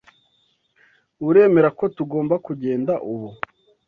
[1.27, 3.29] Uremera ko tugomba kugenda ubu?